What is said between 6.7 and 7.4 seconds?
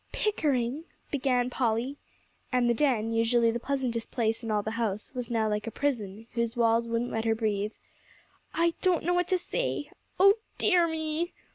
wouldn't let her